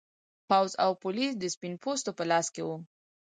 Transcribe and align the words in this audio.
پوځ 0.49 0.71
او 0.83 0.91
پولیس 1.03 1.31
د 1.37 1.43
سپین 1.55 1.73
پوستو 1.83 2.11
په 2.17 2.23
لاس 2.29 2.47
کې 2.55 2.61
و. 2.67 2.69